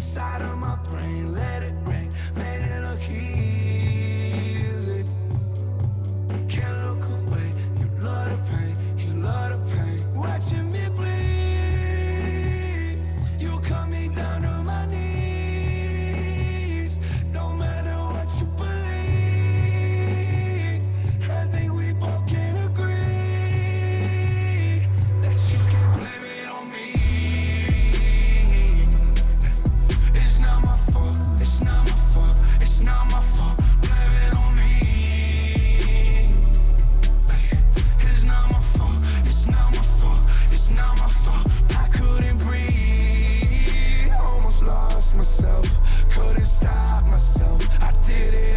inside 0.00 0.40
of 0.40 0.56
my 0.56 0.76
brain. 0.76 1.34
Let 1.34 1.62
it 1.62 1.69
myself, 45.16 45.66
couldn't 46.10 46.44
stop 46.44 47.04
myself. 47.04 47.62
I 47.80 47.92
did 48.06 48.34
it. 48.34 48.49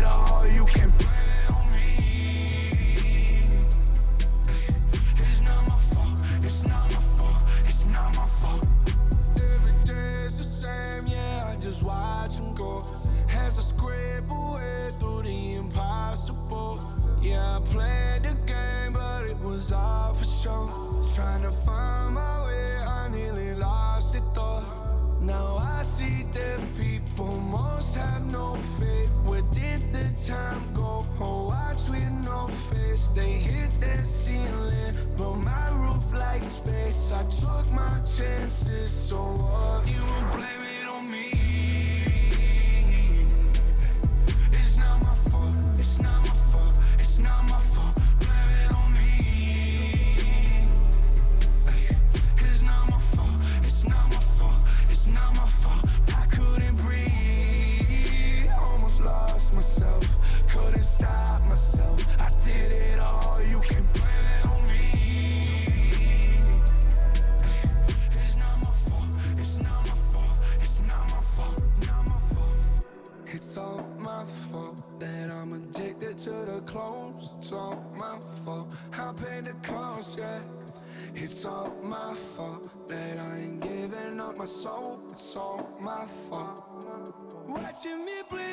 watching 87.73 88.05
me 88.05 88.21
bleed. 88.29 88.43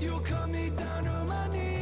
You 0.00 0.20
cut 0.20 0.48
me 0.48 0.70
down 0.70 1.04
to 1.04 1.24
my 1.24 1.48
knees. 1.48 1.81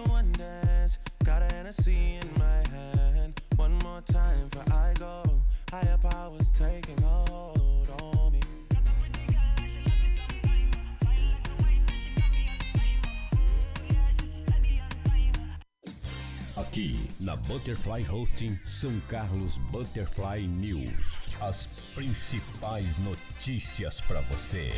Hennessy 1.71 2.19
in 2.21 2.29
my 2.37 2.75
hand. 2.75 3.41
One 3.55 3.71
more 3.79 4.01
time 4.01 4.49
for 4.49 4.63
I 4.73 4.93
go. 4.99 5.23
Higher 5.71 5.97
powers 6.01 6.51
taking 6.51 7.01
a 7.01 7.31
hold 7.31 7.87
on 8.01 8.33
me. 8.33 8.39
Aqui 16.57 16.99
na 17.21 17.37
Butterfly 17.37 18.05
Hosting 18.11 18.59
São 18.65 18.91
Carlos 19.07 19.57
Butterfly 19.71 20.47
News. 20.47 21.33
As 21.39 21.67
principais 21.95 22.97
notícias 22.97 24.01
para 24.01 24.19
você. 24.21 24.69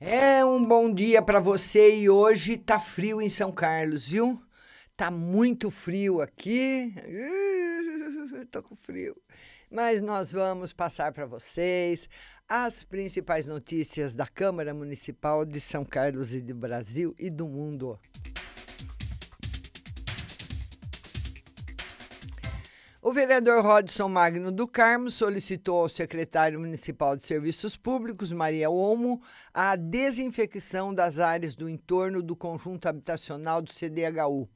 É 0.00 0.42
um 0.42 0.64
bom 0.64 0.90
dia 0.90 1.20
para 1.20 1.38
você 1.38 1.94
e 1.94 2.08
hoje 2.08 2.56
tá 2.56 2.80
frio 2.80 3.20
em 3.20 3.28
São 3.28 3.52
Carlos, 3.52 4.06
viu? 4.06 4.40
Tá 5.00 5.10
muito 5.10 5.70
frio 5.70 6.20
aqui. 6.20 6.94
Uh, 6.94 8.44
tô 8.50 8.62
com 8.62 8.76
frio. 8.76 9.16
Mas 9.70 10.02
nós 10.02 10.30
vamos 10.30 10.74
passar 10.74 11.10
para 11.10 11.24
vocês 11.24 12.06
as 12.46 12.84
principais 12.84 13.46
notícias 13.46 14.14
da 14.14 14.26
Câmara 14.26 14.74
Municipal 14.74 15.46
de 15.46 15.58
São 15.58 15.86
Carlos 15.86 16.34
e 16.34 16.42
do 16.42 16.54
Brasil 16.54 17.14
e 17.18 17.30
do 17.30 17.48
mundo. 17.48 17.98
O 23.00 23.10
vereador 23.10 23.64
Rodson 23.64 24.06
Magno 24.06 24.52
do 24.52 24.68
Carmo 24.68 25.10
solicitou 25.10 25.80
ao 25.80 25.88
secretário 25.88 26.60
municipal 26.60 27.16
de 27.16 27.24
Serviços 27.24 27.74
Públicos, 27.74 28.32
Maria 28.32 28.68
Olmo, 28.68 29.22
a 29.54 29.76
desinfecção 29.76 30.92
das 30.92 31.18
áreas 31.18 31.54
do 31.54 31.70
entorno 31.70 32.22
do 32.22 32.36
conjunto 32.36 32.86
habitacional 32.86 33.62
do 33.62 33.72
CDHU. 33.72 34.46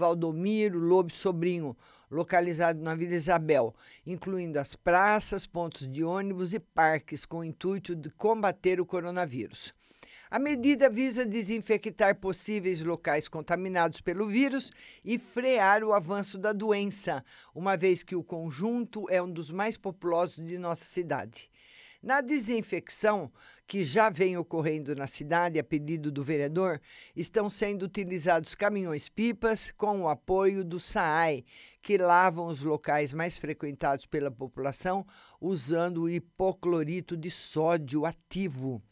Valdomiro 0.00 0.78
Lobo 0.78 1.12
Sobrinho, 1.12 1.76
localizado 2.10 2.80
na 2.80 2.94
Vila 2.94 3.14
Isabel, 3.14 3.74
incluindo 4.06 4.58
as 4.58 4.74
praças, 4.74 5.46
pontos 5.46 5.86
de 5.86 6.02
ônibus 6.02 6.54
e 6.54 6.58
parques, 6.58 7.26
com 7.26 7.40
o 7.40 7.44
intuito 7.44 7.94
de 7.94 8.08
combater 8.08 8.80
o 8.80 8.86
coronavírus. 8.86 9.74
A 10.30 10.38
medida 10.38 10.88
visa 10.88 11.26
desinfectar 11.26 12.16
possíveis 12.16 12.82
locais 12.82 13.28
contaminados 13.28 14.00
pelo 14.00 14.26
vírus 14.26 14.72
e 15.04 15.18
frear 15.18 15.84
o 15.84 15.92
avanço 15.92 16.38
da 16.38 16.54
doença, 16.54 17.22
uma 17.54 17.76
vez 17.76 18.02
que 18.02 18.16
o 18.16 18.24
conjunto 18.24 19.04
é 19.10 19.20
um 19.20 19.30
dos 19.30 19.50
mais 19.50 19.76
populosos 19.76 20.42
de 20.42 20.56
nossa 20.56 20.84
cidade. 20.84 21.49
Na 22.02 22.22
desinfecção, 22.22 23.30
que 23.66 23.84
já 23.84 24.08
vem 24.08 24.34
ocorrendo 24.38 24.96
na 24.96 25.06
cidade 25.06 25.58
a 25.58 25.64
pedido 25.64 26.10
do 26.10 26.24
vereador, 26.24 26.80
estão 27.14 27.50
sendo 27.50 27.82
utilizados 27.82 28.54
caminhões-pipas 28.54 29.70
com 29.76 30.00
o 30.00 30.08
apoio 30.08 30.64
do 30.64 30.80
SAAI, 30.80 31.44
que 31.82 31.98
lavam 31.98 32.46
os 32.46 32.62
locais 32.62 33.12
mais 33.12 33.36
frequentados 33.36 34.06
pela 34.06 34.30
população 34.30 35.06
usando 35.38 36.04
o 36.04 36.08
hipoclorito 36.08 37.18
de 37.18 37.30
sódio 37.30 38.06
ativo. 38.06 38.82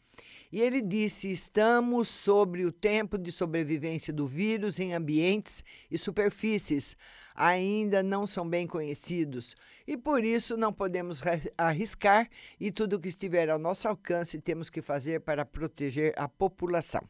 E 0.51 0.61
ele 0.61 0.81
disse: 0.81 1.31
estamos 1.31 2.07
sobre 2.07 2.65
o 2.65 2.71
tempo 2.71 3.17
de 3.17 3.31
sobrevivência 3.31 4.11
do 4.11 4.27
vírus 4.27 4.79
em 4.79 4.93
ambientes 4.93 5.63
e 5.89 5.97
superfícies 5.97 6.95
ainda 7.35 8.03
não 8.03 8.27
são 8.27 8.47
bem 8.47 8.67
conhecidos 8.67 9.55
e 9.87 9.95
por 9.95 10.25
isso 10.25 10.57
não 10.57 10.73
podemos 10.73 11.21
arriscar 11.57 12.29
e 12.59 12.69
tudo 12.69 12.97
o 12.97 12.99
que 12.99 13.07
estiver 13.07 13.49
ao 13.49 13.57
nosso 13.57 13.87
alcance 13.87 14.41
temos 14.41 14.69
que 14.69 14.81
fazer 14.81 15.21
para 15.21 15.45
proteger 15.45 16.13
a 16.17 16.27
população. 16.27 17.07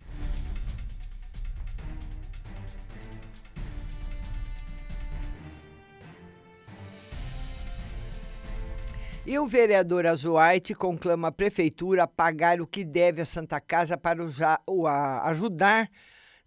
E 9.30 9.38
o 9.38 9.46
vereador 9.46 10.08
Azuarte 10.08 10.74
conclama 10.74 11.28
a 11.28 11.31
prefeitura 11.31 12.02
a 12.02 12.08
pagar 12.08 12.60
o 12.60 12.66
que 12.66 12.84
deve 12.84 13.22
à 13.22 13.26
Santa 13.26 13.62
Casa 13.62 13.96
para 13.96 14.24
o, 14.66 14.88
ajudar 14.88 15.88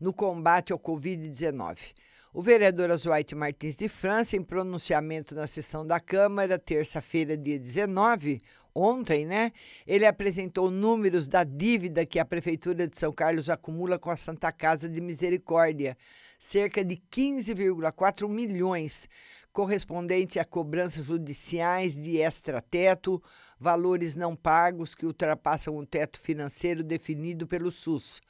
no 0.00 0.12
combate 0.12 0.72
ao 0.72 0.80
Covid-19. 0.80 1.94
O 2.34 2.42
vereador 2.42 2.90
Azuarte 2.90 3.36
Martins 3.36 3.76
de 3.76 3.88
França, 3.88 4.36
em 4.36 4.42
pronunciamento 4.42 5.32
na 5.32 5.46
sessão 5.46 5.86
da 5.86 6.00
Câmara, 6.00 6.58
terça-feira, 6.58 7.36
dia 7.36 7.56
19, 7.56 8.40
ontem, 8.74 9.26
né? 9.26 9.52
Ele 9.86 10.06
apresentou 10.06 10.70
números 10.70 11.28
da 11.28 11.44
dívida 11.44 12.06
que 12.06 12.18
a 12.18 12.24
Prefeitura 12.24 12.86
de 12.86 12.98
São 12.98 13.12
Carlos 13.12 13.50
acumula 13.50 13.98
com 13.98 14.10
a 14.10 14.16
Santa 14.16 14.50
Casa 14.50 14.88
de 14.88 15.00
Misericórdia, 15.00 15.96
cerca 16.38 16.84
de 16.84 16.96
15,4 17.10 18.28
milhões 18.28 19.08
correspondente 19.52 20.38
a 20.38 20.44
cobranças 20.44 21.04
judiciais 21.04 21.94
de 21.94 22.16
extrateto, 22.16 23.22
valores 23.60 24.16
não 24.16 24.34
pagos 24.34 24.94
que 24.94 25.04
ultrapassam 25.04 25.76
o 25.76 25.86
teto 25.86 26.18
financeiro 26.18 26.82
definido 26.82 27.46
pelo 27.46 27.70
SUS 27.70 28.20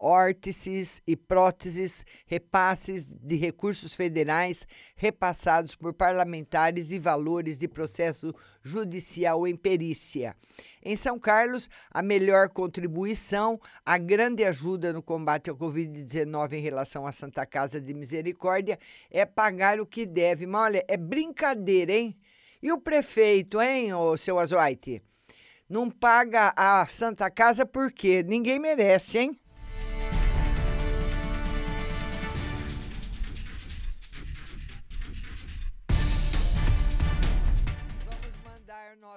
órtices 0.00 1.02
e 1.06 1.16
próteses, 1.16 2.06
repasses 2.26 3.14
de 3.14 3.36
recursos 3.36 3.94
federais 3.94 4.66
repassados 4.96 5.74
por 5.74 5.92
parlamentares 5.92 6.92
e 6.92 6.98
valores 6.98 7.58
de 7.58 7.68
processo 7.68 8.34
judicial 8.62 9.46
em 9.46 9.56
perícia. 9.56 10.36
Em 10.82 10.96
São 10.96 11.18
Carlos, 11.18 11.68
a 11.90 12.02
melhor 12.02 12.48
contribuição, 12.48 13.60
a 13.84 13.98
grande 13.98 14.44
ajuda 14.44 14.92
no 14.92 15.02
combate 15.02 15.50
ao 15.50 15.56
Covid-19 15.56 16.52
em 16.54 16.60
relação 16.60 17.06
à 17.06 17.12
Santa 17.12 17.44
Casa 17.44 17.80
de 17.80 17.92
Misericórdia 17.92 18.78
é 19.10 19.24
pagar 19.24 19.80
o 19.80 19.86
que 19.86 20.06
deve. 20.06 20.46
Mas 20.46 20.62
olha, 20.62 20.84
é 20.86 20.96
brincadeira, 20.96 21.92
hein? 21.92 22.16
E 22.62 22.72
o 22.72 22.80
prefeito, 22.80 23.60
hein, 23.60 23.94
ô 23.94 24.16
seu 24.16 24.38
Azoite? 24.38 25.02
Não 25.68 25.90
paga 25.90 26.52
a 26.56 26.86
Santa 26.86 27.30
Casa 27.30 27.66
por 27.66 27.92
quê? 27.92 28.22
Ninguém 28.26 28.58
merece, 28.58 29.18
hein? 29.18 29.40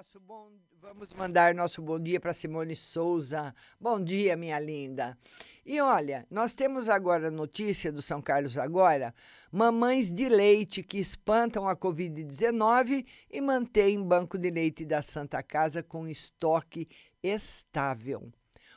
Nosso 0.02 0.18
bom, 0.18 0.48
vamos 0.80 1.12
mandar 1.12 1.54
nosso 1.54 1.80
bom 1.80 1.96
dia 1.96 2.18
para 2.18 2.34
Simone 2.34 2.74
Souza. 2.74 3.54
Bom 3.80 4.02
dia, 4.02 4.36
minha 4.36 4.58
linda. 4.58 5.16
E 5.64 5.80
olha, 5.80 6.26
nós 6.28 6.54
temos 6.54 6.88
agora 6.88 7.30
notícia 7.30 7.92
do 7.92 8.02
São 8.02 8.20
Carlos 8.20 8.58
agora, 8.58 9.14
mamães 9.52 10.12
de 10.12 10.28
leite 10.28 10.82
que 10.82 10.98
espantam 10.98 11.68
a 11.68 11.76
COVID-19 11.76 13.06
e 13.30 13.40
mantêm 13.40 14.02
banco 14.02 14.36
de 14.36 14.50
leite 14.50 14.84
da 14.84 15.02
Santa 15.02 15.40
Casa 15.40 15.84
com 15.84 16.08
estoque 16.08 16.88
estável. 17.22 18.28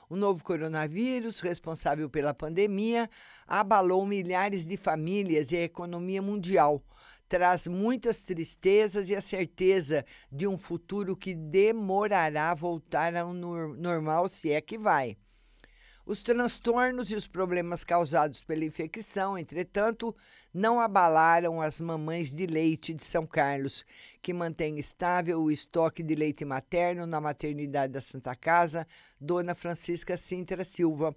O 0.08 0.16
novo 0.16 0.44
coronavírus, 0.44 1.40
responsável 1.40 2.08
pela 2.08 2.36
pandemia, 2.36 3.10
abalou 3.48 4.06
milhares 4.06 4.68
de 4.68 4.78
famílias 4.78 5.52
e 5.52 5.58
a 5.58 5.64
economia 5.64 6.22
mundial 6.22 6.84
traz 7.28 7.68
muitas 7.68 8.24
tristezas 8.24 9.10
e 9.10 9.16
a 9.16 9.22
certeza 9.22 10.06
de 10.32 10.48
um 10.48 10.58
futuro 10.58 11.16
que 11.16 11.34
demorará 11.34 12.52
a 12.52 12.56
voltar 12.56 13.16
ao 13.16 13.34
normal, 13.34 14.30
se 14.30 14.52
é 14.52 14.62
que 14.62 14.78
vai. 14.78 15.18
Os 16.06 16.22
transtornos 16.22 17.10
e 17.12 17.16
os 17.16 17.26
problemas 17.26 17.84
causados 17.84 18.44
pela 18.44 18.64
infecção, 18.64 19.36
entretanto, 19.36 20.16
não 20.54 20.80
abalaram 20.80 21.60
as 21.60 21.82
mamães 21.82 22.32
de 22.32 22.46
leite 22.46 22.94
de 22.94 23.04
São 23.04 23.26
Carlos, 23.26 23.84
que 24.22 24.32
mantém 24.32 24.78
estável 24.78 25.42
o 25.42 25.50
estoque 25.50 26.04
de 26.04 26.14
leite 26.14 26.46
materno 26.46 27.08
na 27.08 27.20
maternidade 27.20 27.92
da 27.92 28.02
Santa 28.02 28.36
Casa, 28.36 28.86
Dona 29.20 29.56
Francisca 29.56 30.16
Sintra 30.16 30.64
Silva. 30.64 31.16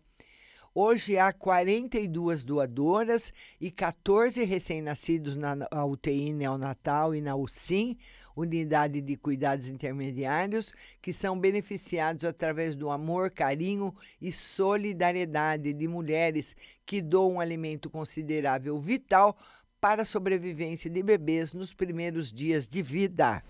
Hoje 0.75 1.17
há 1.17 1.33
42 1.33 2.45
doadoras 2.45 3.33
e 3.61 3.71
14 3.71 4.45
recém-nascidos 4.45 5.35
na 5.35 5.57
UTI 5.87 6.33
neonatal 6.33 7.15
e 7.15 7.21
na 7.21 7.35
UCIM, 7.35 7.97
Unidade 8.37 9.01
de 9.01 9.17
Cuidados 9.17 9.69
Intermediários, 9.69 10.73
que 11.01 11.13
são 11.13 11.39
beneficiados 11.39 12.25
através 12.25 12.77
do 12.77 12.91
amor, 12.91 13.31
carinho 13.31 13.95
e 14.21 14.31
solidariedade 14.31 15.73
de 15.73 15.89
mulheres 15.89 16.55
que 16.85 17.01
doam 17.01 17.35
um 17.35 17.41
alimento 17.41 17.91
considerável 17.91 18.79
vital 18.79 19.37
para 19.81 20.03
a 20.03 20.07
sobrevivência 20.07 20.91
de 20.91 21.03
bebês 21.03 21.55
nos 21.55 21.73
primeiros 21.73 22.31
dias 22.31 22.69
de 22.69 22.83
vida. 22.83 23.43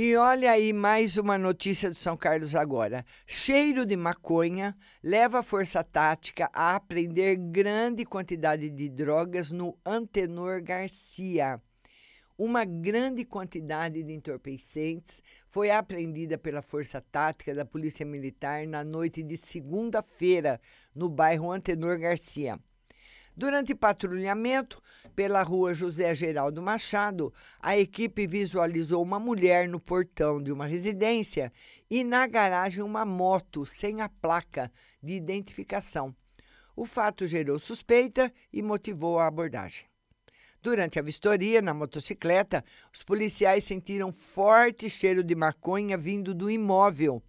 E 0.00 0.14
olha 0.14 0.52
aí 0.52 0.72
mais 0.72 1.16
uma 1.16 1.36
notícia 1.36 1.90
de 1.90 1.98
São 1.98 2.16
Carlos 2.16 2.54
agora. 2.54 3.04
Cheiro 3.26 3.84
de 3.84 3.96
maconha 3.96 4.76
leva 5.02 5.40
a 5.40 5.42
Força 5.42 5.82
Tática 5.82 6.48
a 6.52 6.76
apreender 6.76 7.36
grande 7.36 8.04
quantidade 8.04 8.70
de 8.70 8.88
drogas 8.88 9.50
no 9.50 9.76
Antenor 9.84 10.62
Garcia. 10.62 11.60
Uma 12.38 12.64
grande 12.64 13.24
quantidade 13.24 14.04
de 14.04 14.12
entorpecentes 14.12 15.20
foi 15.48 15.68
apreendida 15.68 16.38
pela 16.38 16.62
Força 16.62 17.00
Tática 17.00 17.52
da 17.52 17.64
Polícia 17.64 18.06
Militar 18.06 18.68
na 18.68 18.84
noite 18.84 19.20
de 19.20 19.36
segunda-feira, 19.36 20.60
no 20.94 21.08
bairro 21.08 21.50
Antenor 21.50 21.98
Garcia. 21.98 22.60
Durante 23.38 23.72
patrulhamento 23.72 24.82
pela 25.14 25.44
rua 25.44 25.72
José 25.72 26.12
Geraldo 26.12 26.60
Machado, 26.60 27.32
a 27.60 27.78
equipe 27.78 28.26
visualizou 28.26 29.00
uma 29.00 29.20
mulher 29.20 29.68
no 29.68 29.78
portão 29.78 30.42
de 30.42 30.50
uma 30.50 30.66
residência 30.66 31.52
e 31.88 32.02
na 32.02 32.26
garagem 32.26 32.82
uma 32.82 33.04
moto 33.04 33.64
sem 33.64 34.00
a 34.00 34.08
placa 34.08 34.72
de 35.00 35.12
identificação. 35.12 36.12
O 36.74 36.84
fato 36.84 37.28
gerou 37.28 37.60
suspeita 37.60 38.32
e 38.52 38.60
motivou 38.60 39.20
a 39.20 39.28
abordagem. 39.28 39.86
Durante 40.60 40.98
a 40.98 41.02
vistoria 41.02 41.62
na 41.62 41.72
motocicleta, 41.72 42.64
os 42.92 43.04
policiais 43.04 43.62
sentiram 43.62 44.10
forte 44.10 44.90
cheiro 44.90 45.22
de 45.22 45.36
maconha 45.36 45.96
vindo 45.96 46.34
do 46.34 46.50
imóvel. 46.50 47.22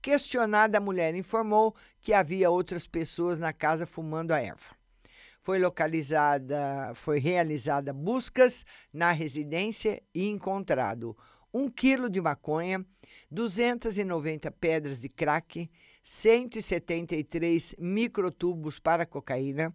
Questionada, 0.00 0.78
a 0.78 0.80
mulher 0.80 1.14
informou 1.14 1.74
que 2.00 2.14
havia 2.14 2.48
outras 2.48 2.86
pessoas 2.86 3.38
na 3.38 3.52
casa 3.52 3.84
fumando 3.84 4.32
a 4.32 4.40
erva. 4.40 4.79
Foi 5.50 5.58
localizada, 5.58 6.92
foi 6.94 7.18
realizada 7.18 7.92
buscas 7.92 8.64
na 8.92 9.10
residência 9.10 10.00
e 10.14 10.28
encontrado 10.28 11.16
um 11.52 11.68
quilo 11.68 12.08
de 12.08 12.20
maconha, 12.20 12.86
290 13.32 14.48
pedras 14.52 15.00
de 15.00 15.08
crack, 15.08 15.68
173 16.04 17.74
microtubos 17.80 18.78
para 18.78 19.04
cocaína, 19.04 19.74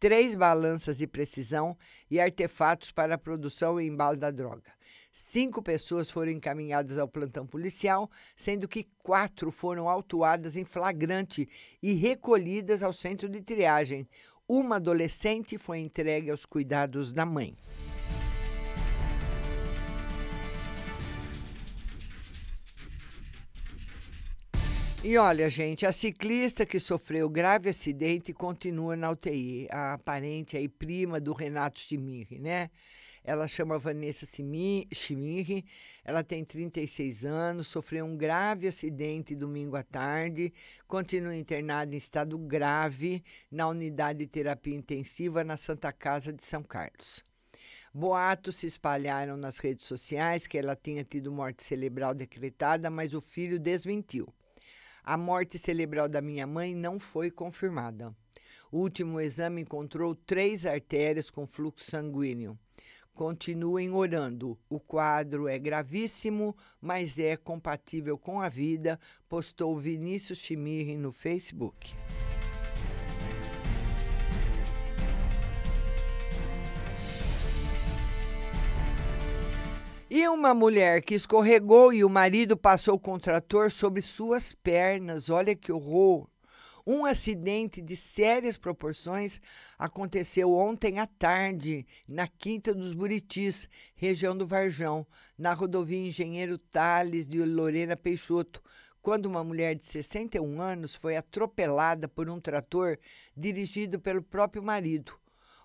três 0.00 0.34
balanças 0.34 0.98
de 0.98 1.06
precisão 1.06 1.78
e 2.10 2.18
artefatos 2.18 2.90
para 2.90 3.14
a 3.14 3.18
produção 3.18 3.80
e 3.80 3.86
embalo 3.86 4.16
da 4.16 4.32
droga. 4.32 4.72
Cinco 5.14 5.62
pessoas 5.62 6.10
foram 6.10 6.32
encaminhadas 6.32 6.98
ao 6.98 7.06
plantão 7.06 7.46
policial, 7.46 8.10
sendo 8.34 8.66
que 8.66 8.88
quatro 8.98 9.52
foram 9.52 9.88
autuadas 9.88 10.56
em 10.56 10.64
flagrante 10.64 11.46
e 11.82 11.92
recolhidas 11.92 12.82
ao 12.82 12.92
centro 12.92 13.28
de 13.28 13.42
triagem. 13.42 14.08
Uma 14.54 14.76
adolescente 14.76 15.56
foi 15.56 15.78
entregue 15.78 16.30
aos 16.30 16.44
cuidados 16.44 17.10
da 17.10 17.24
mãe. 17.24 17.56
E 25.02 25.16
olha, 25.16 25.48
gente, 25.48 25.86
a 25.86 25.90
ciclista 25.90 26.66
que 26.66 26.78
sofreu 26.78 27.30
grave 27.30 27.70
acidente 27.70 28.34
continua 28.34 28.94
na 28.94 29.12
UTI. 29.12 29.68
A 29.70 29.96
parente 29.96 30.54
aí, 30.54 30.68
prima 30.68 31.18
do 31.18 31.32
Renato 31.32 31.80
Chimirri, 31.80 32.38
né? 32.38 32.68
Ela 33.24 33.46
chama 33.46 33.78
Vanessa 33.78 34.26
Chimirri, 34.26 35.64
ela 36.04 36.24
tem 36.24 36.44
36 36.44 37.24
anos, 37.24 37.68
sofreu 37.68 38.04
um 38.04 38.16
grave 38.16 38.66
acidente 38.66 39.34
domingo 39.34 39.76
à 39.76 39.82
tarde, 39.82 40.52
continua 40.88 41.36
internada 41.36 41.94
em 41.94 41.98
estado 41.98 42.36
grave 42.36 43.22
na 43.50 43.68
unidade 43.68 44.20
de 44.20 44.26
terapia 44.26 44.74
intensiva 44.74 45.44
na 45.44 45.56
Santa 45.56 45.92
Casa 45.92 46.32
de 46.32 46.42
São 46.42 46.62
Carlos. 46.62 47.22
Boatos 47.94 48.56
se 48.56 48.66
espalharam 48.66 49.36
nas 49.36 49.58
redes 49.58 49.84
sociais 49.84 50.46
que 50.46 50.56
ela 50.58 50.74
tinha 50.74 51.04
tido 51.04 51.30
morte 51.30 51.62
cerebral 51.62 52.14
decretada, 52.14 52.88
mas 52.88 53.12
o 53.12 53.20
filho 53.20 53.58
desmentiu. 53.58 54.26
A 55.04 55.16
morte 55.16 55.58
cerebral 55.58 56.08
da 56.08 56.22
minha 56.22 56.46
mãe 56.46 56.74
não 56.74 56.98
foi 56.98 57.30
confirmada. 57.30 58.14
O 58.70 58.78
último 58.78 59.20
exame 59.20 59.60
encontrou 59.60 60.14
três 60.14 60.64
artérias 60.64 61.28
com 61.28 61.46
fluxo 61.46 61.90
sanguíneo. 61.90 62.58
Continuem 63.14 63.90
orando. 63.90 64.58
O 64.68 64.80
quadro 64.80 65.46
é 65.46 65.58
gravíssimo, 65.58 66.56
mas 66.80 67.18
é 67.18 67.36
compatível 67.36 68.16
com 68.16 68.40
a 68.40 68.48
vida, 68.48 68.98
postou 69.28 69.76
Vinícius 69.78 70.38
Chimirri 70.38 70.96
no 70.96 71.12
Facebook. 71.12 71.94
E 80.14 80.28
uma 80.28 80.52
mulher 80.52 81.00
que 81.02 81.14
escorregou 81.14 81.92
e 81.92 82.04
o 82.04 82.08
marido 82.08 82.56
passou 82.56 82.96
o 82.96 83.00
contrator 83.00 83.70
sobre 83.70 84.02
suas 84.02 84.52
pernas. 84.52 85.30
Olha 85.30 85.56
que 85.56 85.72
horror! 85.72 86.31
Um 86.86 87.04
acidente 87.04 87.80
de 87.80 87.94
sérias 87.94 88.56
proporções 88.56 89.40
aconteceu 89.78 90.52
ontem 90.52 90.98
à 90.98 91.06
tarde 91.06 91.86
na 92.08 92.26
Quinta 92.26 92.74
dos 92.74 92.92
Buritis, 92.92 93.68
região 93.94 94.36
do 94.36 94.46
Varjão, 94.46 95.06
na 95.38 95.54
rodovia 95.54 96.08
Engenheiro 96.08 96.58
Tales 96.58 97.28
de 97.28 97.44
Lorena 97.44 97.96
Peixoto, 97.96 98.60
quando 99.00 99.26
uma 99.26 99.44
mulher 99.44 99.76
de 99.76 99.84
61 99.84 100.60
anos 100.60 100.94
foi 100.94 101.16
atropelada 101.16 102.08
por 102.08 102.28
um 102.28 102.40
trator 102.40 102.98
dirigido 103.36 104.00
pelo 104.00 104.22
próprio 104.22 104.62
marido. 104.62 105.14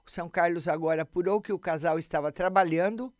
O 0.05 0.11
São 0.11 0.29
Carlos 0.29 0.67
agora 0.67 1.01
apurou 1.01 1.41
que 1.41 1.51
o 1.51 1.59
casal 1.59 1.97
estava 1.97 2.31
trabalhando 2.31 3.11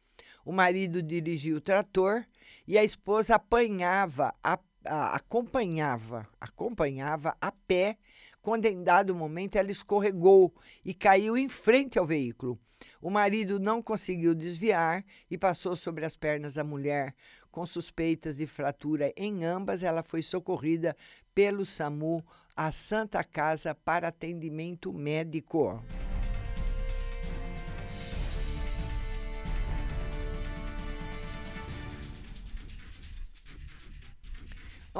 o 0.48 0.54
marido 0.54 1.04
dirigia 1.04 1.58
o 1.58 1.60
trator 1.60 2.26
e 2.66 2.78
a 2.78 2.84
esposa 2.84 3.36
apanhava, 3.36 4.34
a, 4.42 4.58
acompanhava, 4.88 6.28
acompanhava 6.40 7.36
a 7.40 7.52
pé. 7.52 7.98
Quando 8.42 8.66
em 8.66 8.82
dado 8.82 9.14
momento 9.14 9.58
ela 9.58 9.70
escorregou 9.70 10.54
e 10.86 10.94
caiu 10.94 11.38
em 11.38 11.50
frente 11.50 12.00
ao 12.00 12.06
veículo. 12.06 12.58
O 13.02 13.10
marido 13.10 13.60
não 13.60 13.82
conseguiu 13.82 14.34
desviar 14.34 15.04
e 15.30 15.38
passou 15.38 15.76
sobre 15.76 16.06
as 16.06 16.16
pernas 16.16 16.54
da 16.54 16.64
mulher. 16.64 17.14
Com 17.52 17.66
suspeitas 17.66 18.38
de 18.38 18.48
fratura 18.48 19.12
em 19.18 19.44
ambas, 19.44 19.84
ela 19.84 20.04
foi 20.04 20.22
socorrida 20.22 20.96
pelo 21.34 21.66
SAMU 21.66 22.24
à 22.56 22.72
Santa 22.72 23.24
Casa 23.24 23.76
para 23.76 24.08
atendimento 24.08 24.94
médico. 24.94 25.84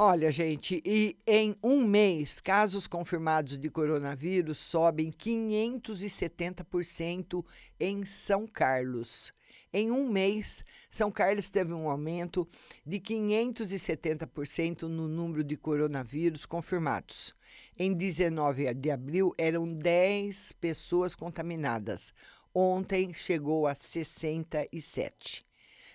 Olha, 0.00 0.30
gente, 0.30 0.80
e 0.86 1.18
em 1.26 1.56
um 1.60 1.84
mês, 1.84 2.40
casos 2.40 2.86
confirmados 2.86 3.58
de 3.58 3.68
coronavírus 3.68 4.58
sobem 4.58 5.10
570% 5.10 7.44
em 7.80 8.04
São 8.04 8.46
Carlos. 8.46 9.32
Em 9.72 9.90
um 9.90 10.08
mês, 10.08 10.64
São 10.88 11.10
Carlos 11.10 11.50
teve 11.50 11.72
um 11.72 11.90
aumento 11.90 12.46
de 12.86 13.00
570% 13.00 14.82
no 14.82 15.08
número 15.08 15.42
de 15.42 15.56
coronavírus 15.56 16.46
confirmados. 16.46 17.34
Em 17.76 17.92
19 17.92 18.72
de 18.74 18.92
abril, 18.92 19.34
eram 19.36 19.66
10 19.66 20.52
pessoas 20.60 21.16
contaminadas. 21.16 22.14
Ontem 22.54 23.12
chegou 23.12 23.66
a 23.66 23.74
67. 23.74 25.47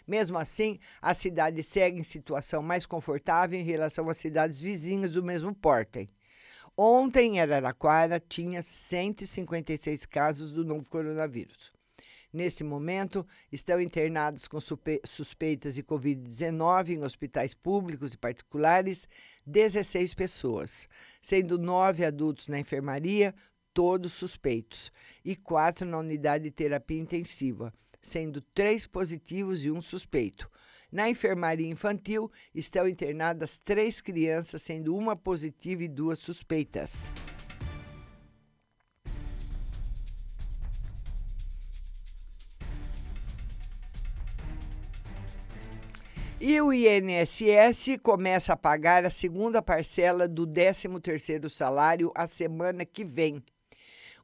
Mesmo 0.08 0.38
assim, 0.38 0.80
a 1.02 1.14
cidade 1.14 1.64
segue 1.64 2.00
em 2.00 2.04
situação 2.04 2.62
mais 2.62 2.86
confortável 2.86 3.60
em 3.60 3.64
relação 3.64 4.10
às 4.10 4.18
cidades 4.18 4.60
vizinhas 4.60 5.14
do 5.14 5.24
mesmo 5.24 5.54
porte. 5.54 6.10
Ontem, 6.76 7.36
em 7.36 7.40
Araraquara, 7.40 8.20
tinha 8.20 8.62
156 8.62 10.06
casos 10.06 10.52
do 10.52 10.66
novo 10.66 10.90
coronavírus. 10.90 11.72
Nesse 12.34 12.64
momento, 12.64 13.26
estão 13.52 13.80
internados 13.80 14.48
com 14.48 14.58
suspeitas 14.60 15.76
de 15.76 15.84
Covid-19 15.84 16.90
em 16.90 17.04
hospitais 17.04 17.54
públicos 17.54 18.12
e 18.12 18.18
particulares 18.18 19.08
16 19.46 20.16
pessoas, 20.16 20.90
sendo 21.22 21.60
nove 21.60 22.04
adultos 22.04 22.48
na 22.48 22.60
enfermaria, 22.60 23.36
todos 23.72 24.14
suspeitos, 24.14 24.92
e 25.24 25.36
quatro 25.36 25.86
na 25.86 26.00
unidade 26.00 26.46
de 26.46 26.52
terapia 26.52 27.00
intensiva, 27.00 27.72
sendo 28.04 28.42
três 28.54 28.86
positivos 28.86 29.66
e 29.66 29.72
um 29.72 29.82
suspeito. 29.82 30.48
Na 30.92 31.10
enfermaria 31.10 31.68
infantil 31.68 32.32
estão 32.54 32.88
internadas 32.88 33.58
três 33.58 34.00
crianças, 34.00 34.62
sendo 34.62 34.96
uma 34.96 35.16
positiva 35.16 35.84
e 35.84 35.88
duas 35.88 36.20
suspeitas. 36.20 37.12
E 46.46 46.60
o 46.60 46.74
INSS 46.74 47.98
começa 48.04 48.52
a 48.52 48.58
pagar 48.58 49.06
a 49.06 49.10
segunda 49.10 49.62
parcela 49.62 50.28
do 50.28 50.46
13º 50.46 51.48
salário 51.48 52.12
a 52.14 52.28
semana 52.28 52.86
que 52.86 53.06
vem. 53.06 53.42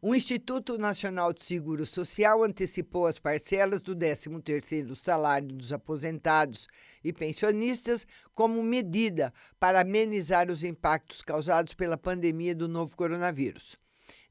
O 0.01 0.15
Instituto 0.15 0.77
Nacional 0.77 1.33
de 1.33 1.43
Seguro 1.43 1.85
Social 1.85 2.41
antecipou 2.41 3.05
as 3.05 3.19
parcelas 3.19 3.81
do 3.81 3.93
13º 3.93 4.95
salário 4.95 5.49
dos 5.49 5.73
aposentados 5.73 6.69
e 7.03 7.11
pensionistas 7.11 8.07
como 8.33 8.63
medida 8.63 9.33
para 9.59 9.81
amenizar 9.81 10.49
os 10.49 10.63
impactos 10.63 11.21
causados 11.21 11.73
pela 11.73 11.97
pandemia 11.97 12.55
do 12.55 12.69
novo 12.69 12.95
coronavírus. 12.95 13.75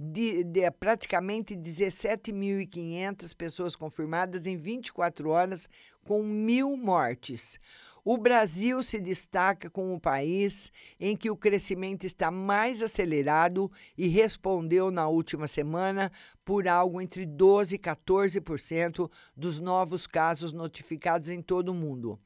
De, 0.00 0.44
de, 0.44 0.70
praticamente 0.70 1.56
17.500 1.56 3.34
pessoas 3.34 3.74
confirmadas 3.74 4.46
em 4.46 4.56
24 4.56 5.28
horas, 5.28 5.68
com 6.04 6.22
mil 6.22 6.76
mortes. 6.76 7.58
O 8.04 8.16
Brasil 8.16 8.82
se 8.82 9.00
destaca 9.00 9.68
como 9.68 9.94
o 9.94 10.00
país 10.00 10.72
em 10.98 11.16
que 11.16 11.30
o 11.30 11.36
crescimento 11.36 12.04
está 12.04 12.30
mais 12.30 12.82
acelerado 12.82 13.70
e 13.96 14.08
respondeu 14.08 14.90
na 14.90 15.08
última 15.08 15.46
semana 15.46 16.10
por 16.44 16.66
algo 16.66 17.00
entre 17.00 17.26
12% 17.26 17.72
e 17.72 17.78
14% 17.78 19.10
dos 19.36 19.58
novos 19.58 20.06
casos 20.06 20.52
notificados 20.52 21.28
em 21.28 21.42
todo 21.42 21.70
o 21.70 21.74
mundo. 21.74 22.18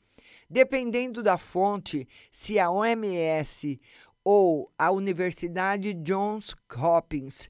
Dependendo 0.49 1.23
da 1.23 1.39
fonte, 1.39 2.07
se 2.31 2.59
a 2.59 2.71
OMS 2.71 3.81
ou 4.25 4.71
a 4.79 4.91
Universidade 4.91 5.95
Johns 5.95 6.55
Hopkins 6.77 7.49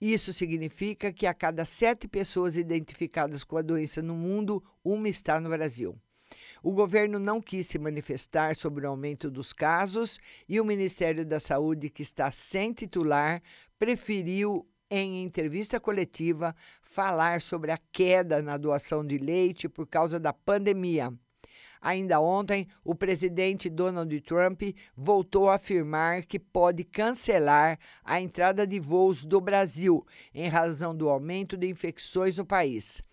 isso 0.00 0.30
significa 0.32 1.10
que 1.10 1.26
a 1.26 1.32
cada 1.32 1.64
sete 1.64 2.06
pessoas 2.06 2.54
identificadas 2.54 3.42
com 3.42 3.56
a 3.56 3.62
doença 3.62 4.02
no 4.02 4.14
mundo, 4.14 4.62
uma 4.84 5.08
está 5.08 5.40
no 5.40 5.48
Brasil. 5.48 5.98
O 6.66 6.72
governo 6.72 7.20
não 7.20 7.40
quis 7.40 7.68
se 7.68 7.78
manifestar 7.78 8.56
sobre 8.56 8.84
o 8.84 8.88
aumento 8.88 9.30
dos 9.30 9.52
casos 9.52 10.18
e 10.48 10.60
o 10.60 10.64
Ministério 10.64 11.24
da 11.24 11.38
Saúde, 11.38 11.88
que 11.88 12.02
está 12.02 12.28
sem 12.32 12.72
titular, 12.72 13.40
preferiu 13.78 14.66
em 14.90 15.22
entrevista 15.22 15.78
coletiva, 15.78 16.56
falar 16.82 17.40
sobre 17.40 17.70
a 17.70 17.78
queda 17.92 18.42
na 18.42 18.56
doação 18.56 19.06
de 19.06 19.16
leite 19.16 19.68
por 19.68 19.86
causa 19.86 20.18
da 20.18 20.32
pandemia. 20.32 21.12
Ainda 21.80 22.18
ontem, 22.18 22.66
o 22.82 22.96
presidente 22.96 23.70
Donald 23.70 24.20
Trump 24.22 24.62
voltou 24.96 25.48
a 25.48 25.54
afirmar 25.54 26.24
que 26.24 26.40
pode 26.40 26.82
cancelar 26.82 27.78
a 28.04 28.20
entrada 28.20 28.66
de 28.66 28.80
voos 28.80 29.24
do 29.24 29.40
Brasil 29.40 30.04
em 30.34 30.48
razão 30.48 30.96
do 30.96 31.08
aumento 31.08 31.56
de 31.56 31.68
infecções 31.68 32.36
no 32.36 32.44
país. 32.44 33.04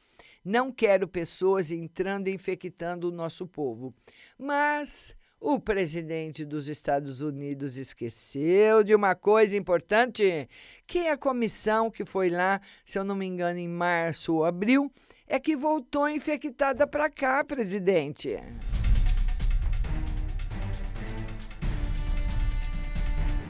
Não 0.43 0.71
quero 0.71 1.07
pessoas 1.07 1.71
entrando 1.71 2.27
e 2.27 2.33
infectando 2.33 3.07
o 3.07 3.11
nosso 3.11 3.47
povo. 3.47 3.93
Mas 4.37 5.15
o 5.39 5.59
presidente 5.59 6.45
dos 6.45 6.69
Estados 6.69 7.21
Unidos 7.21 7.77
esqueceu 7.77 8.83
de 8.83 8.95
uma 8.95 9.13
coisa 9.13 9.57
importante, 9.57 10.47
que 10.87 11.07
a 11.07 11.17
comissão 11.17 11.91
que 11.91 12.05
foi 12.05 12.29
lá, 12.29 12.61
se 12.85 12.97
eu 12.97 13.03
não 13.03 13.15
me 13.15 13.25
engano, 13.25 13.59
em 13.59 13.67
março 13.67 14.35
ou 14.35 14.45
abril, 14.45 14.89
é 15.27 15.39
que 15.39 15.55
voltou 15.55 16.07
infectada 16.07 16.87
para 16.87 17.09
cá, 17.09 17.43
presidente. 17.43 18.37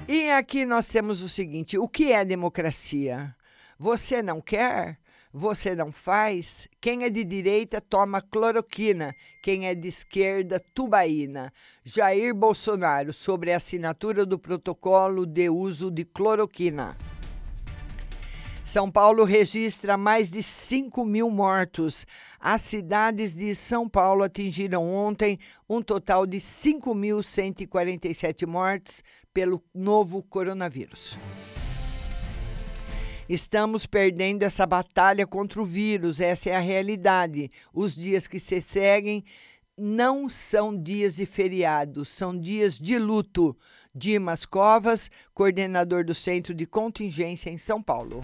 E 0.07 0.31
aqui 0.31 0.65
nós 0.65 0.87
temos 0.87 1.21
o 1.21 1.29
seguinte: 1.29 1.77
o 1.77 1.87
que 1.87 2.11
é 2.11 2.25
democracia? 2.25 3.35
Você 3.77 4.21
não 4.21 4.41
quer? 4.41 4.97
Você 5.33 5.75
não 5.75 5.91
faz, 5.91 6.69
quem 6.79 7.03
é 7.03 7.09
de 7.09 7.23
direita 7.23 7.81
toma 7.81 8.21
cloroquina, 8.21 9.15
quem 9.41 9.67
é 9.67 9.73
de 9.73 9.87
esquerda, 9.87 10.63
tubaína. 10.75 11.51
Jair 11.83 12.35
Bolsonaro 12.35 13.11
sobre 13.11 13.51
a 13.51 13.57
assinatura 13.57 14.27
do 14.27 14.37
protocolo 14.37 15.25
de 15.25 15.49
uso 15.49 15.89
de 15.89 16.05
cloroquina. 16.05 16.95
São 18.63 18.89
Paulo 18.89 19.25
registra 19.25 19.97
mais 19.97 20.31
de 20.31 20.43
5 20.43 21.03
mil 21.03 21.29
mortos. 21.29 22.07
As 22.39 22.61
cidades 22.61 23.35
de 23.35 23.53
São 23.55 23.89
Paulo 23.89 24.23
atingiram 24.23 24.87
ontem 24.87 25.37
um 25.67 25.81
total 25.81 26.25
de 26.25 26.37
5.147 26.37 28.47
mortes 28.47 29.03
pelo 29.33 29.61
novo 29.73 30.23
coronavírus. 30.23 31.19
Estamos 33.27 33.85
perdendo 33.85 34.43
essa 34.43 34.65
batalha 34.65 35.25
contra 35.25 35.61
o 35.61 35.65
vírus, 35.65 36.19
essa 36.19 36.49
é 36.49 36.55
a 36.55 36.59
realidade. 36.59 37.49
Os 37.73 37.95
dias 37.95 38.27
que 38.27 38.39
se 38.39 38.61
seguem 38.61 39.23
não 39.77 40.29
são 40.29 40.75
dias 40.75 41.15
de 41.15 41.25
feriado, 41.25 42.05
são 42.05 42.37
dias 42.37 42.77
de 42.77 42.97
luto. 42.99 43.57
Dimas 43.95 44.45
Covas, 44.45 45.09
coordenador 45.33 46.03
do 46.03 46.13
Centro 46.13 46.53
de 46.53 46.65
Contingência 46.65 47.49
em 47.49 47.57
São 47.57 47.81
Paulo. 47.81 48.21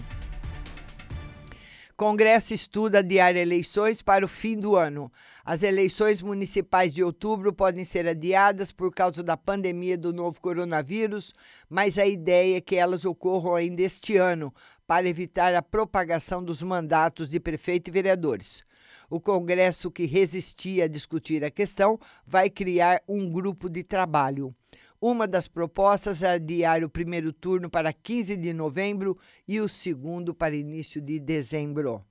Congresso 2.00 2.54
estuda 2.54 3.00
adiar 3.00 3.36
eleições 3.36 4.00
para 4.00 4.24
o 4.24 4.28
fim 4.28 4.58
do 4.58 4.74
ano. 4.74 5.12
As 5.44 5.62
eleições 5.62 6.22
municipais 6.22 6.94
de 6.94 7.04
outubro 7.04 7.52
podem 7.52 7.84
ser 7.84 8.08
adiadas 8.08 8.72
por 8.72 8.90
causa 8.90 9.22
da 9.22 9.36
pandemia 9.36 9.98
do 9.98 10.10
novo 10.10 10.40
coronavírus, 10.40 11.34
mas 11.68 11.98
a 11.98 12.06
ideia 12.06 12.56
é 12.56 12.60
que 12.62 12.74
elas 12.74 13.04
ocorram 13.04 13.54
ainda 13.54 13.82
este 13.82 14.16
ano, 14.16 14.50
para 14.86 15.06
evitar 15.06 15.54
a 15.54 15.60
propagação 15.60 16.42
dos 16.42 16.62
mandatos 16.62 17.28
de 17.28 17.38
prefeito 17.38 17.88
e 17.88 17.90
vereadores. 17.90 18.64
O 19.10 19.20
Congresso 19.20 19.90
que 19.90 20.06
resistia 20.06 20.84
a 20.84 20.88
discutir 20.88 21.44
a 21.44 21.50
questão 21.50 22.00
vai 22.26 22.48
criar 22.48 23.02
um 23.06 23.30
grupo 23.30 23.68
de 23.68 23.84
trabalho. 23.84 24.54
Uma 25.02 25.26
das 25.26 25.48
propostas 25.48 26.22
é 26.22 26.32
adiar 26.32 26.84
o 26.84 26.90
primeiro 26.90 27.32
turno 27.32 27.70
para 27.70 27.90
15 27.90 28.36
de 28.36 28.52
novembro 28.52 29.16
e 29.48 29.58
o 29.58 29.66
segundo 29.66 30.34
para 30.34 30.54
início 30.54 31.00
de 31.00 31.18
dezembro. 31.18 32.04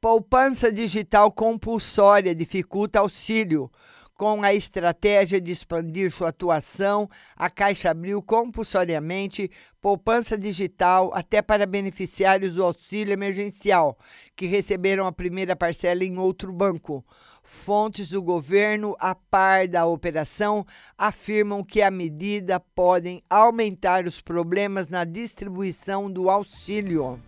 Poupança 0.00 0.72
digital 0.72 1.30
compulsória 1.30 2.34
dificulta 2.34 2.98
auxílio. 2.98 3.70
Com 4.18 4.42
a 4.42 4.54
estratégia 4.54 5.40
de 5.40 5.52
expandir 5.52 6.10
sua 6.10 6.30
atuação, 6.30 7.08
a 7.36 7.50
Caixa 7.50 7.90
abriu 7.90 8.22
compulsoriamente 8.22 9.50
poupança 9.80 10.38
digital 10.38 11.12
até 11.14 11.42
para 11.42 11.66
beneficiários 11.66 12.54
do 12.54 12.64
auxílio 12.64 13.12
emergencial, 13.12 13.96
que 14.34 14.46
receberam 14.46 15.06
a 15.06 15.12
primeira 15.12 15.54
parcela 15.54 16.02
em 16.02 16.18
outro 16.18 16.50
banco. 16.50 17.04
Fontes 17.48 18.10
do 18.10 18.20
governo, 18.20 18.96
a 18.98 19.14
par 19.14 19.68
da 19.68 19.86
operação, 19.86 20.66
afirmam 20.98 21.62
que 21.62 21.80
a 21.80 21.92
medida 21.92 22.58
pode 22.58 23.22
aumentar 23.30 24.04
os 24.04 24.20
problemas 24.20 24.88
na 24.88 25.04
distribuição 25.04 26.10
do 26.10 26.28
auxílio. 26.28 27.22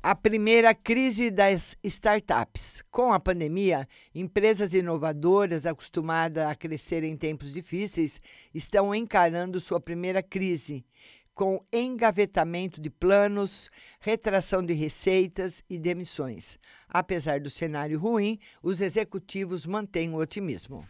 A 0.00 0.14
primeira 0.14 0.72
crise 0.72 1.32
das 1.32 1.76
startups. 1.82 2.84
Com 2.92 3.12
a 3.12 3.18
pandemia, 3.18 3.88
empresas 4.14 4.72
inovadoras 4.72 5.66
acostumadas 5.66 6.46
a 6.46 6.54
crescer 6.54 7.02
em 7.02 7.16
tempos 7.16 7.52
difíceis 7.52 8.20
estão 8.54 8.94
encarando 8.94 9.58
sua 9.58 9.80
primeira 9.80 10.22
crise, 10.22 10.84
com 11.34 11.64
engavetamento 11.72 12.80
de 12.80 12.88
planos, 12.88 13.68
retração 14.00 14.64
de 14.64 14.72
receitas 14.72 15.62
e 15.68 15.78
demissões. 15.78 16.58
Apesar 16.88 17.40
do 17.40 17.50
cenário 17.50 17.98
ruim, 17.98 18.38
os 18.62 18.80
executivos 18.80 19.66
mantêm 19.66 20.14
o 20.14 20.18
otimismo. 20.18 20.86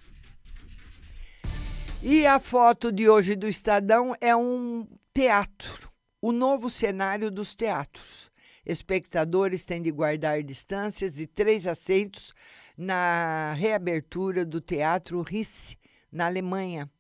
E 2.03 2.27
a 2.27 2.39
foto 2.39 2.93
de 2.93 3.09
hoje 3.09 3.35
do 3.35 3.49
Estadão 3.49 4.15
é 4.21 4.37
um 4.37 4.87
teatro, 5.15 5.91
o 6.21 6.33
novo 6.33 6.69
cenário 6.69 7.31
dos 7.31 7.55
teatros. 7.55 8.31
Espectadores 8.67 9.65
têm 9.65 9.81
de 9.81 9.91
guardar 9.91 10.43
distâncias 10.43 11.15
de 11.15 11.27
três 11.27 11.67
assentos 11.67 12.35
na 12.77 13.55
reabertura 13.55 14.45
do 14.45 14.61
Teatro 14.61 15.23
Risse, 15.23 15.79
na 16.11 16.27
Alemanha, 16.27 16.91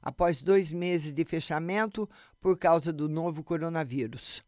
após 0.00 0.42
dois 0.42 0.70
meses 0.72 1.14
de 1.14 1.24
fechamento 1.24 2.08
por 2.42 2.58
causa 2.58 2.92
do 2.92 3.08
novo 3.08 3.42
coronavírus. 3.44 4.42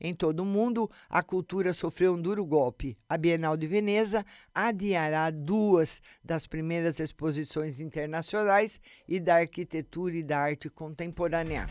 Em 0.00 0.14
todo 0.14 0.40
o 0.40 0.46
mundo, 0.46 0.90
a 1.08 1.22
cultura 1.22 1.72
sofreu 1.72 2.14
um 2.14 2.20
duro 2.20 2.44
golpe. 2.44 2.96
A 3.08 3.16
Bienal 3.16 3.56
de 3.56 3.66
Veneza 3.66 4.24
adiará 4.54 5.30
duas 5.30 6.00
das 6.24 6.46
primeiras 6.46 6.98
exposições 6.98 7.80
internacionais 7.80 8.80
e 9.06 9.20
da 9.20 9.36
arquitetura 9.36 10.16
e 10.16 10.22
da 10.22 10.38
arte 10.38 10.70
contemporânea. 10.70 11.66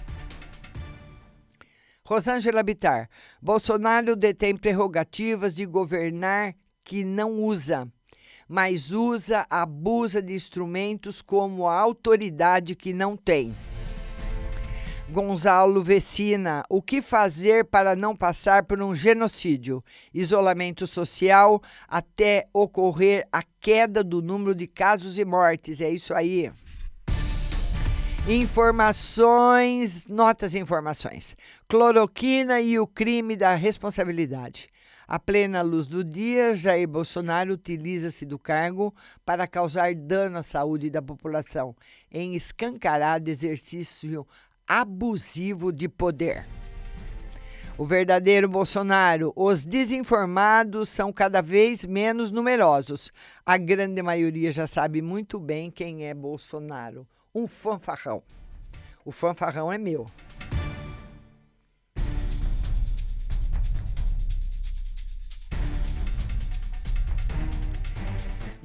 Rosângela 2.06 2.64
Bittar. 2.64 3.10
Bolsonaro 3.42 4.16
detém 4.16 4.56
prerrogativas 4.56 5.56
de 5.56 5.66
governar 5.66 6.56
que 6.84 7.04
não 7.04 7.44
usa, 7.44 7.88
mas 8.48 8.92
usa, 8.92 9.46
abusa 9.50 10.22
de 10.22 10.34
instrumentos 10.34 11.22
como 11.22 11.68
a 11.68 11.78
autoridade 11.78 12.76
que 12.76 12.94
não 12.94 13.16
tem. 13.16 13.54
Gonzalo 15.12 15.84
Vecina, 15.84 16.64
o 16.70 16.82
que 16.82 17.02
fazer 17.02 17.66
para 17.66 17.98
não 17.98 18.16
passar 18.16 18.64
por 18.64 18.82
um 18.82 18.96
genocídio? 18.96 19.84
Isolamento 20.14 20.88
social 20.88 21.62
até 21.86 22.48
ocorrer 22.54 23.28
a 23.30 23.44
queda 23.60 24.06
do 24.06 24.22
número 24.22 24.56
de 24.56 24.68
casos 24.68 25.20
e 25.20 25.26
mortes. 25.26 25.82
É 25.82 25.90
isso 25.90 26.14
aí. 26.14 26.50
Informações, 28.26 30.08
notas 30.08 30.54
e 30.54 30.60
informações. 30.60 31.36
Cloroquina 31.68 32.62
e 32.62 32.80
o 32.80 32.88
crime 32.88 33.36
da 33.36 33.54
responsabilidade. 33.54 34.70
À 35.06 35.20
plena 35.20 35.62
luz 35.62 35.88
do 35.88 36.06
dia, 36.06 36.56
Jair 36.56 36.88
Bolsonaro 36.88 37.56
utiliza-se 37.56 38.26
do 38.26 38.40
cargo 38.40 38.96
para 39.26 39.46
causar 39.46 39.94
dano 39.94 40.38
à 40.38 40.44
saúde 40.44 40.90
da 40.90 41.02
população, 41.02 41.76
em 42.10 42.34
escancarado 42.34 43.30
exercício 43.30 44.26
abusivo 44.80 45.72
de 45.72 45.90
poder. 45.90 46.46
O 47.78 47.86
verdadeiro 47.86 48.48
Bolsonaro, 48.48 49.34
os 49.36 49.66
desinformados 49.66 50.90
são 50.90 51.12
cada 51.12 51.42
vez 51.42 51.86
menos 51.86 52.32
numerosos. 52.32 53.12
A 53.46 53.58
grande 53.58 54.02
maioria 54.04 54.52
já 54.52 54.68
sabe 54.68 55.02
muito 55.02 55.40
bem 55.40 55.72
quem 55.72 56.06
é 56.06 56.14
Bolsonaro 56.14 57.08
um 57.34 57.48
fanfarrão. 57.48 58.22
O 59.06 59.12
fanfarrão 59.12 59.72
é 59.72 59.78
meu. 59.78 60.06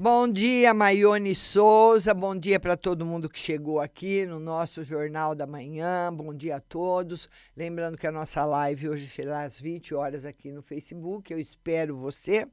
Bom 0.09 0.29
dia, 0.29 0.73
Maione 0.73 1.35
Souza. 1.35 2.15
Bom 2.15 2.37
dia 2.39 2.61
para 2.61 2.77
todo 2.77 3.05
mundo 3.05 3.29
que 3.29 3.41
chegou 3.41 3.81
aqui 3.81 4.25
no 4.25 4.39
nosso 4.39 4.85
Jornal 4.85 5.35
da 5.35 5.49
Manhã. 5.49 6.15
Bom 6.15 6.33
dia 6.33 6.59
a 6.59 6.61
todos. 6.61 7.29
Lembrando 7.57 7.99
que 7.99 8.07
a 8.07 8.13
nossa 8.13 8.45
live 8.45 8.89
hoje 8.89 9.09
será 9.09 9.43
às 9.43 9.61
20 9.61 9.97
horas 9.97 10.25
aqui 10.25 10.53
no 10.53 10.63
Facebook. 10.63 11.33
Eu 11.33 11.41
espero 11.41 11.97
você 11.97 12.47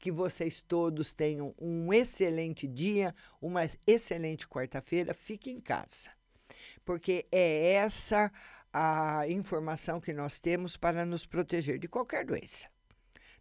que 0.00 0.10
vocês 0.10 0.62
todos 0.62 1.14
tenham 1.14 1.54
um 1.60 1.92
excelente 1.92 2.66
dia, 2.66 3.14
uma 3.40 3.60
excelente 3.86 4.48
quarta-feira. 4.48 5.14
Fique 5.14 5.48
em 5.48 5.60
casa, 5.60 6.10
porque 6.84 7.24
é 7.30 7.74
essa 7.74 8.32
a 8.72 9.28
informação 9.28 10.00
que 10.00 10.12
nós 10.12 10.40
temos 10.40 10.76
para 10.76 11.06
nos 11.06 11.24
proteger 11.24 11.78
de 11.78 11.86
qualquer 11.86 12.24
doença. 12.24 12.66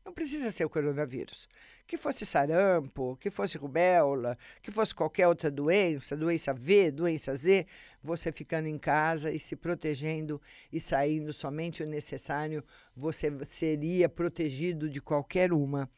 Não 0.05 0.13
precisa 0.13 0.51
ser 0.51 0.65
o 0.65 0.69
coronavírus. 0.69 1.47
Que 1.89 1.97
fosse 1.97 2.23
sarampo, 2.23 3.17
que 3.19 3.31
fosse 3.31 3.57
rubéola, 3.57 4.37
que 4.61 4.69
fosse 4.69 4.93
qualquer 4.93 5.27
outra 5.27 5.49
doença, 5.49 6.15
doença 6.15 6.53
V, 6.53 6.91
doença 6.91 7.35
Z, 7.35 7.65
você 8.03 8.31
ficando 8.31 8.67
em 8.67 8.77
casa 8.77 9.31
e 9.31 9.39
se 9.39 9.55
protegendo 9.55 10.39
e 10.71 10.79
saindo 10.79 11.33
somente 11.33 11.81
o 11.81 11.87
necessário, 11.87 12.63
você 12.95 13.33
seria 13.43 14.07
protegido 14.07 14.87
de 14.87 15.01
qualquer 15.01 15.51
uma. 15.51 15.89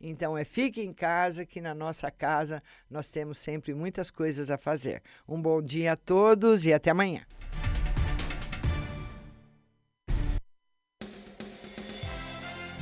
Então 0.00 0.36
é 0.36 0.44
fique 0.44 0.82
em 0.82 0.92
casa, 0.92 1.46
que 1.46 1.60
na 1.60 1.76
nossa 1.76 2.10
casa 2.10 2.60
nós 2.90 3.12
temos 3.12 3.38
sempre 3.38 3.72
muitas 3.72 4.10
coisas 4.10 4.50
a 4.50 4.58
fazer. 4.58 5.00
Um 5.28 5.40
bom 5.40 5.62
dia 5.62 5.92
a 5.92 5.96
todos 5.96 6.66
e 6.66 6.72
até 6.72 6.90
amanhã. 6.90 7.24